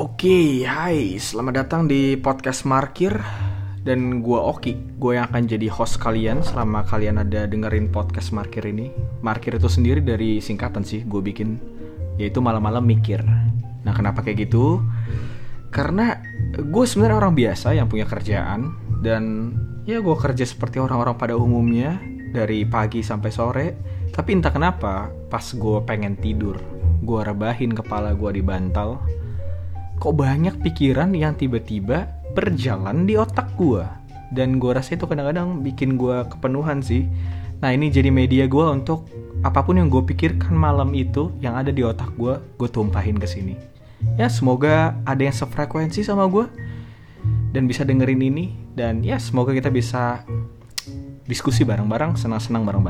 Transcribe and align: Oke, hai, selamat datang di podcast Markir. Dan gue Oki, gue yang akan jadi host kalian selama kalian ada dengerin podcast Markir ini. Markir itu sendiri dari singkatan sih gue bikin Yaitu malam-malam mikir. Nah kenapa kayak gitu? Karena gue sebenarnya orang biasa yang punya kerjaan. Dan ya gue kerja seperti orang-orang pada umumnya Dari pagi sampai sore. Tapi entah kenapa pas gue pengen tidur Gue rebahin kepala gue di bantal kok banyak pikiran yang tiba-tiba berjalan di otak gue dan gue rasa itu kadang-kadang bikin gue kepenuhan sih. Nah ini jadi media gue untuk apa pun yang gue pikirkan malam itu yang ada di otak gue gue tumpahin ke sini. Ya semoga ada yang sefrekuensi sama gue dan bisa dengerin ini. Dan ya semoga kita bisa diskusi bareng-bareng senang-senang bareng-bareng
Oke, 0.00 0.64
hai, 0.64 1.20
selamat 1.20 1.54
datang 1.60 1.84
di 1.84 2.16
podcast 2.16 2.64
Markir. 2.64 3.20
Dan 3.84 4.24
gue 4.24 4.40
Oki, 4.40 4.96
gue 4.96 5.20
yang 5.20 5.28
akan 5.28 5.44
jadi 5.44 5.68
host 5.68 6.00
kalian 6.00 6.40
selama 6.40 6.88
kalian 6.88 7.20
ada 7.20 7.44
dengerin 7.44 7.92
podcast 7.92 8.32
Markir 8.32 8.64
ini. 8.64 8.88
Markir 9.20 9.60
itu 9.60 9.68
sendiri 9.68 10.00
dari 10.00 10.40
singkatan 10.40 10.88
sih 10.88 11.04
gue 11.04 11.20
bikin 11.20 11.60
Yaitu 12.16 12.40
malam-malam 12.40 12.80
mikir. 12.80 13.20
Nah 13.84 13.92
kenapa 13.92 14.24
kayak 14.24 14.48
gitu? 14.48 14.80
Karena 15.68 16.16
gue 16.56 16.84
sebenarnya 16.88 17.20
orang 17.20 17.36
biasa 17.36 17.76
yang 17.76 17.84
punya 17.84 18.08
kerjaan. 18.08 18.72
Dan 19.04 19.52
ya 19.84 20.00
gue 20.00 20.16
kerja 20.16 20.48
seperti 20.48 20.80
orang-orang 20.80 21.20
pada 21.20 21.36
umumnya 21.36 22.00
Dari 22.32 22.64
pagi 22.64 23.04
sampai 23.04 23.28
sore. 23.28 23.66
Tapi 24.08 24.32
entah 24.32 24.48
kenapa 24.48 25.12
pas 25.28 25.44
gue 25.44 25.76
pengen 25.84 26.16
tidur 26.16 26.56
Gue 27.04 27.20
rebahin 27.20 27.76
kepala 27.76 28.16
gue 28.16 28.40
di 28.40 28.40
bantal 28.40 29.20
kok 30.00 30.16
banyak 30.16 30.56
pikiran 30.64 31.12
yang 31.12 31.36
tiba-tiba 31.36 32.08
berjalan 32.32 33.04
di 33.04 33.20
otak 33.20 33.52
gue 33.60 33.84
dan 34.32 34.56
gue 34.56 34.72
rasa 34.72 34.96
itu 34.96 35.04
kadang-kadang 35.04 35.60
bikin 35.60 36.00
gue 36.00 36.24
kepenuhan 36.30 36.80
sih. 36.80 37.04
Nah 37.60 37.76
ini 37.76 37.92
jadi 37.92 38.08
media 38.08 38.48
gue 38.48 38.64
untuk 38.64 39.04
apa 39.44 39.60
pun 39.60 39.76
yang 39.76 39.92
gue 39.92 40.00
pikirkan 40.00 40.56
malam 40.56 40.96
itu 40.96 41.28
yang 41.44 41.58
ada 41.58 41.68
di 41.68 41.84
otak 41.84 42.16
gue 42.16 42.40
gue 42.56 42.68
tumpahin 42.72 43.20
ke 43.20 43.28
sini. 43.28 43.54
Ya 44.16 44.32
semoga 44.32 44.96
ada 45.04 45.20
yang 45.20 45.36
sefrekuensi 45.36 46.00
sama 46.00 46.24
gue 46.32 46.48
dan 47.52 47.68
bisa 47.68 47.84
dengerin 47.84 48.24
ini. 48.24 48.56
Dan 48.72 49.04
ya 49.04 49.20
semoga 49.20 49.52
kita 49.52 49.68
bisa 49.68 50.24
diskusi 51.28 51.68
bareng-bareng 51.68 52.16
senang-senang 52.16 52.64
bareng-bareng 52.64 52.88